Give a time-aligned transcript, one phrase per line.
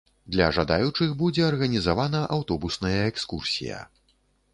[0.35, 3.79] Для жадаючых будзе арганізавана аўтобусная экскурсія.